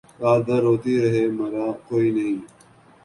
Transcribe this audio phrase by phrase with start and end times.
[0.21, 2.37] رات بھر روتے رہے مرا کوئی نہیں